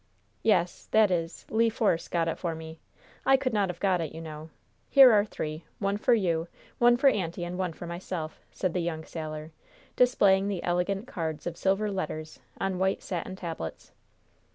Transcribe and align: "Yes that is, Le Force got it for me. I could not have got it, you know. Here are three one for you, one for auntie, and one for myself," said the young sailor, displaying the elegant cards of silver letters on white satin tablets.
"Yes 0.41 0.87
that 0.89 1.11
is, 1.11 1.45
Le 1.51 1.69
Force 1.69 2.07
got 2.07 2.27
it 2.27 2.39
for 2.39 2.55
me. 2.55 2.79
I 3.23 3.37
could 3.37 3.53
not 3.53 3.69
have 3.69 3.79
got 3.79 4.01
it, 4.01 4.15
you 4.15 4.19
know. 4.19 4.49
Here 4.89 5.11
are 5.13 5.23
three 5.25 5.63
one 5.77 5.97
for 5.97 6.15
you, 6.15 6.47
one 6.79 6.97
for 6.97 7.07
auntie, 7.07 7.43
and 7.43 7.55
one 7.55 7.71
for 7.71 7.85
myself," 7.85 8.39
said 8.51 8.73
the 8.73 8.79
young 8.79 9.03
sailor, 9.05 9.51
displaying 9.95 10.47
the 10.47 10.63
elegant 10.63 11.05
cards 11.05 11.45
of 11.45 11.55
silver 11.55 11.91
letters 11.91 12.39
on 12.59 12.79
white 12.79 13.03
satin 13.03 13.35
tablets. 13.35 13.91